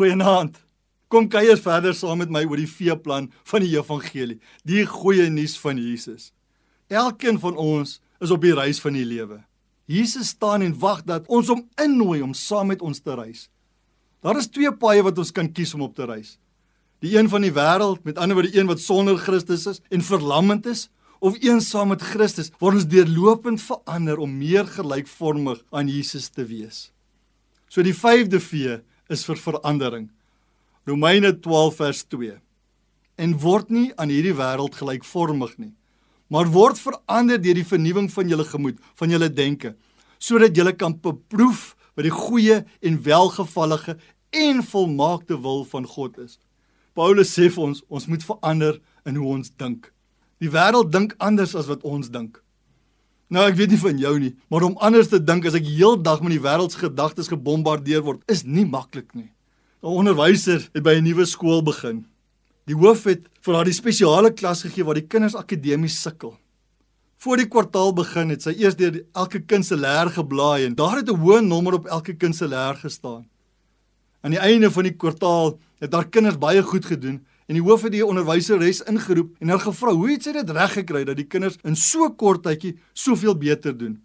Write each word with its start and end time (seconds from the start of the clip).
Goeienaand. 0.00 0.54
Kom 1.12 1.26
kuier 1.28 1.58
verder 1.60 1.92
saam 1.92 2.22
met 2.22 2.30
my 2.32 2.40
oor 2.48 2.56
die 2.56 2.70
veeplan 2.70 3.26
van 3.50 3.60
die 3.60 3.74
evangelie, 3.74 4.38
die 4.64 4.86
goeie 4.88 5.26
nuus 5.28 5.58
van 5.60 5.76
Jesus. 5.76 6.30
Elkeen 6.88 7.36
van 7.42 7.58
ons 7.60 7.98
is 8.24 8.32
op 8.32 8.40
die 8.40 8.54
reis 8.56 8.80
van 8.80 8.96
die 8.96 9.04
lewe. 9.04 9.42
Jesus 9.84 10.30
staan 10.32 10.64
en 10.64 10.72
wag 10.80 11.02
dat 11.04 11.28
ons 11.28 11.50
hom 11.52 11.66
innooi 11.84 12.22
om 12.24 12.32
saam 12.32 12.72
met 12.72 12.80
ons 12.80 13.04
te 13.04 13.12
reis. 13.12 13.50
Daar 14.24 14.40
is 14.40 14.48
twee 14.48 14.72
paaie 14.72 15.04
wat 15.04 15.20
ons 15.20 15.34
kan 15.36 15.52
kies 15.52 15.76
om 15.76 15.84
op 15.84 15.92
te 15.98 16.08
reis. 16.08 16.38
Die 17.04 17.18
een 17.18 17.28
van 17.28 17.44
die 17.44 17.52
wêreld, 17.52 18.00
met 18.08 18.16
ander 18.16 18.40
woorde 18.40 18.56
een 18.56 18.72
wat 18.72 18.80
sonder 18.80 19.20
Christus 19.20 19.68
is 19.68 19.84
en 19.92 20.00
verlammend 20.00 20.64
is, 20.64 20.86
of 21.20 21.36
een 21.44 21.60
saam 21.60 21.92
met 21.92 22.06
Christus 22.14 22.48
waar 22.56 22.78
ons 22.78 22.88
deurlopend 22.88 23.60
verander 23.68 24.24
om 24.24 24.38
meer 24.40 24.64
gelykvormig 24.64 25.60
aan 25.68 25.92
Jesus 25.92 26.32
te 26.32 26.48
wees. 26.48 26.86
So 27.68 27.84
die 27.84 27.92
5de 27.92 28.40
V 28.40 28.80
is 29.10 29.24
vir 29.26 29.38
verandering. 29.38 30.08
Romeine 30.88 31.32
12 31.42 31.76
vers 31.76 32.04
2. 32.14 32.38
En 33.20 33.36
word 33.42 33.70
nie 33.74 33.90
aan 34.00 34.12
hierdie 34.12 34.36
wêreld 34.38 34.78
gelykvormig 34.78 35.56
nie, 35.60 35.74
maar 36.32 36.48
word 36.48 36.78
verander 36.80 37.40
deur 37.42 37.58
die 37.58 37.66
vernuwing 37.66 38.08
van 38.12 38.30
julle 38.30 38.46
gemoed, 38.48 38.78
van 38.96 39.12
julle 39.12 39.28
denke, 39.28 39.74
sodat 40.22 40.56
julle 40.56 40.72
kan 40.78 40.94
beproef 40.94 41.74
wat 41.98 42.06
die 42.06 42.14
goeie 42.14 42.62
en 42.86 43.00
welgevallige 43.04 43.98
en 44.30 44.62
volmaakte 44.62 45.36
wil 45.42 45.66
van 45.68 45.88
God 45.90 46.18
is. 46.22 46.38
Paulus 46.94 47.34
sê 47.34 47.50
vir 47.50 47.66
ons, 47.66 47.82
ons 47.90 48.06
moet 48.08 48.24
verander 48.24 48.78
in 49.08 49.18
hoe 49.18 49.34
ons 49.36 49.52
dink. 49.58 49.90
Die 50.40 50.50
wêreld 50.50 50.92
dink 50.94 51.14
anders 51.18 51.54
as 51.58 51.68
wat 51.68 51.84
ons 51.84 52.08
dink. 52.12 52.40
Nou 53.30 53.44
ek 53.46 53.54
weet 53.60 53.70
nie 53.70 53.78
van 53.78 53.98
jou 54.02 54.12
nie, 54.18 54.32
maar 54.50 54.64
om 54.66 54.78
anders 54.82 55.10
te 55.10 55.20
dink 55.22 55.44
as 55.46 55.54
ek 55.54 55.68
heeldag 55.68 56.18
met 56.24 56.34
die 56.34 56.42
wêreld 56.42 56.74
se 56.74 56.80
gedagtes 56.82 57.30
gebombardeer 57.30 58.02
word, 58.02 58.24
is 58.26 58.42
nie 58.42 58.66
maklik 58.66 59.14
nie. 59.14 59.30
'n 59.82 59.86
Onderwyser 59.86 60.68
het 60.74 60.82
by 60.82 60.98
'n 60.98 61.04
nuwe 61.04 61.24
skool 61.24 61.62
begin. 61.62 62.04
Die 62.66 62.74
hoof 62.74 63.04
het 63.04 63.22
vir 63.40 63.54
haar 63.54 63.64
die 63.64 63.72
spesiale 63.72 64.30
klas 64.34 64.62
gegee 64.62 64.84
waar 64.84 64.98
die 64.98 65.06
kinders 65.06 65.34
akademies 65.34 66.02
sukkel. 66.02 66.36
Voor 67.16 67.36
die 67.36 67.46
kwartaal 67.46 67.92
begin 67.92 68.30
het 68.30 68.42
sy 68.42 68.50
eers 68.50 68.76
deur 68.76 69.04
elke 69.14 69.40
kind 69.40 69.64
se 69.64 69.76
leer 69.76 70.10
geblaai 70.10 70.66
en 70.66 70.74
daar 70.74 70.96
het 70.96 71.08
'n 71.08 71.22
hoë 71.22 71.40
nommer 71.40 71.74
op 71.74 71.86
elke 71.86 72.14
kind 72.14 72.36
se 72.36 72.48
leer 72.48 72.74
gestaan. 72.74 73.28
Aan 74.22 74.30
die 74.30 74.40
einde 74.40 74.70
van 74.70 74.82
die 74.82 74.96
kwartaal 74.96 75.58
het 75.78 75.92
haar 75.92 76.08
kinders 76.08 76.38
baie 76.38 76.62
goed 76.62 76.84
gedoen 76.84 77.24
en 77.50 77.56
die 77.58 77.64
hoof 77.66 77.82
het 77.82 77.96
die 77.96 78.06
onderwyseres 78.06 78.84
ingeroep 78.86 79.34
en 79.42 79.50
haar 79.50 79.62
gevra 79.64 79.90
hoe 79.96 80.12
het 80.12 80.22
sy 80.22 80.36
dit 80.36 80.50
reg 80.54 80.76
gekry 80.78 81.02
dat 81.08 81.18
die 81.18 81.26
kinders 81.26 81.58
in 81.66 81.74
so 81.74 82.06
kort 82.14 82.44
tydjie 82.46 82.76
soveel 82.94 83.34
beter 83.34 83.74
doen. 83.74 83.96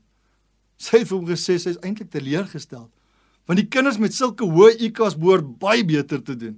Sy 0.81 1.03
het 1.03 1.11
vir 1.11 1.19
hom 1.19 1.27
gesê 1.29 1.59
sy 1.61 1.75
is 1.75 1.81
eintlik 1.85 2.09
teleurgestel 2.09 2.87
want 3.45 3.61
die 3.61 3.67
kinders 3.69 3.99
met 4.01 4.15
sulke 4.17 4.47
hoë 4.49 4.71
IQ's 4.87 5.13
behoort 5.21 5.51
baie 5.61 5.83
beter 5.85 6.23
te 6.25 6.33
doen. 6.33 6.55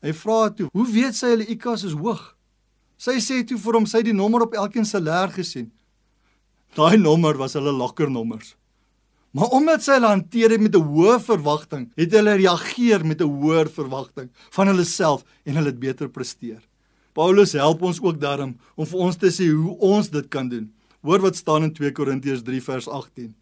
Hy 0.00 0.12
vra 0.14 0.48
toe, 0.54 0.68
"Hoe 0.72 0.86
weet 0.86 1.16
sy 1.18 1.32
hulle 1.34 1.50
IQ's 1.50 1.84
is 1.84 1.98
hoog?" 1.98 2.36
Sy 2.96 3.18
sê 3.18 3.44
toe 3.44 3.58
vir 3.58 3.74
hom 3.74 3.86
sy 3.86 3.98
het 3.98 4.06
die 4.06 4.14
nommer 4.14 4.42
op 4.42 4.54
elkeen 4.54 4.84
se 4.84 5.00
leer 5.00 5.28
gesien. 5.28 5.72
Daai 6.76 6.96
nommer 6.96 7.36
was 7.36 7.54
hulle 7.54 7.72
lokkernommers. 7.72 8.54
Maar 9.30 9.52
omdat 9.54 9.84
sy 9.84 9.94
hulle 9.98 10.10
hanteer 10.10 10.50
het 10.50 10.60
met 10.60 10.74
'n 10.74 10.82
hoë 10.82 11.20
verwagting, 11.22 11.92
het 11.94 12.12
hulle 12.12 12.34
reageer 12.34 13.06
met 13.06 13.20
'n 13.20 13.30
hoër 13.30 13.68
verwagting 13.70 14.30
van 14.50 14.66
hulle 14.66 14.84
self 14.84 15.24
en 15.44 15.54
hulle 15.54 15.70
het 15.70 15.78
beter 15.78 16.08
presteer. 16.08 16.62
Paulus 17.12 17.52
help 17.52 17.82
ons 17.82 18.00
ook 18.00 18.20
daarom 18.20 18.56
om 18.74 18.86
vir 18.86 18.98
ons 18.98 19.16
te 19.16 19.30
sê 19.30 19.50
hoe 19.50 19.76
ons 19.78 20.10
dit 20.10 20.28
kan 20.28 20.48
doen. 20.48 20.72
Hoor 21.02 21.20
wat 21.20 21.36
staan 21.36 21.62
in 21.62 21.72
2 21.72 21.92
Korintiërs 21.92 22.42
3 22.42 22.62
vers 22.62 22.88
18. 22.88 23.34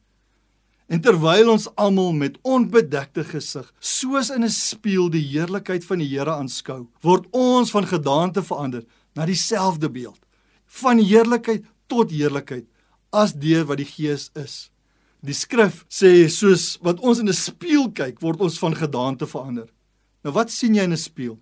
En 0.89 1.01
terwyl 1.01 1.51
ons 1.53 1.69
almal 1.77 2.13
met 2.13 2.39
onbedekte 2.43 3.25
gesig, 3.25 3.73
soos 3.79 4.31
in 4.31 4.45
'n 4.45 4.49
spieël 4.49 5.11
die 5.11 5.27
heerlikheid 5.33 5.85
van 5.85 5.99
die 5.99 6.09
Here 6.09 6.33
aanskou, 6.33 6.87
word 7.03 7.27
ons 7.31 7.71
van 7.71 7.87
gedaante 7.87 8.43
verander 8.43 8.85
na 9.15 9.27
dieselfde 9.27 9.91
beeld, 9.91 10.21
van 10.67 10.99
heerlikheid 10.99 11.65
tot 11.87 12.11
heerlikheid, 12.11 12.65
as 13.13 13.33
deur 13.33 13.65
wat 13.65 13.77
die 13.77 13.85
Gees 13.85 14.31
is. 14.35 14.71
Die 15.25 15.35
skrif 15.35 15.83
sê 15.91 16.29
soos 16.31 16.77
wat 16.85 17.01
ons 17.03 17.19
in 17.19 17.29
'n 17.29 17.35
spieël 17.35 17.91
kyk, 17.91 18.21
word 18.23 18.41
ons 18.41 18.59
van 18.59 18.75
gedaante 18.75 19.27
verander. 19.27 19.69
Nou 20.25 20.33
wat 20.33 20.51
sien 20.51 20.75
jy 20.75 20.85
in 20.85 20.93
'n 20.93 20.97
spieël? 20.97 21.39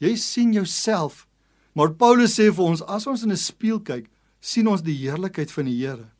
Jy 0.00 0.16
sien 0.16 0.52
jouself. 0.52 1.26
Maar 1.74 1.92
Paulus 1.94 2.38
sê 2.38 2.52
vir 2.52 2.64
ons 2.64 2.82
as 2.82 3.06
ons 3.06 3.22
in 3.22 3.30
'n 3.30 3.36
spieël 3.36 3.80
kyk, 3.80 4.10
sien 4.40 4.66
ons 4.66 4.82
die 4.82 4.96
heerlikheid 4.96 5.50
van 5.50 5.64
die 5.64 5.76
Here. 5.76 6.10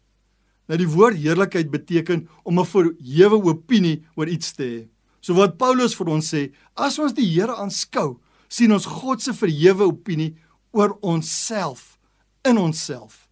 Nou 0.69 0.77
die 0.77 0.89
woord 0.89 1.17
heerlikheid 1.17 1.71
beteken 1.71 2.29
om 2.45 2.59
'n 2.59 2.67
verhewe 2.67 3.43
opinie 3.43 4.03
oor 4.15 4.29
iets 4.29 4.53
te 4.53 4.63
hê. 4.63 4.89
So 5.21 5.35
wat 5.35 5.59
Paulus 5.59 5.95
vir 5.95 6.09
ons 6.09 6.33
sê, 6.33 6.53
as 6.77 6.99
ons 6.99 7.13
die 7.13 7.27
Here 7.27 7.57
aanskou, 7.57 8.21
sien 8.49 8.73
ons 8.73 8.87
God 8.87 9.23
se 9.23 9.33
verhewe 9.33 9.87
opinie 9.87 10.35
oor 10.73 10.99
onsself 11.03 11.99
in 12.45 12.59
onsself. 12.59 13.29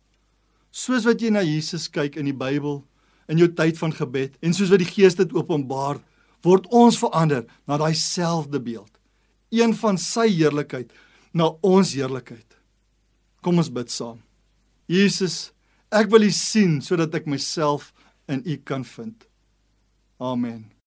Soos 0.71 1.05
wat 1.05 1.21
jy 1.21 1.31
na 1.31 1.41
Jesus 1.41 1.89
kyk 1.89 2.17
in 2.17 2.25
die 2.25 2.33
Bybel 2.33 2.84
in 3.28 3.41
jou 3.41 3.49
tyd 3.53 3.78
van 3.81 3.93
gebed 3.93 4.39
en 4.43 4.55
soos 4.56 4.72
wat 4.72 4.83
die 4.83 4.89
Gees 4.89 5.19
dit 5.19 5.33
openbaar, 5.37 6.00
word 6.47 6.69
ons 6.75 6.99
verander 7.00 7.44
na 7.69 7.78
daai 7.81 7.94
selfde 7.99 8.61
beeld. 8.62 8.91
Een 9.53 9.75
van 9.77 9.99
sy 9.99 10.28
heerlikheid 10.31 10.93
na 11.33 11.50
ons 11.65 11.94
heerlikheid. 11.97 12.47
Kom 13.43 13.61
ons 13.61 13.72
bid 13.72 13.91
saam. 13.93 14.19
Jesus 14.89 15.50
Ek 15.89 16.11
wil 16.12 16.27
U 16.28 16.33
sien 16.37 16.81
sodat 16.84 17.15
ek 17.16 17.28
myself 17.31 17.93
in 18.28 18.44
U 18.44 18.56
kan 18.61 18.84
vind. 18.84 19.25
Amen. 20.21 20.78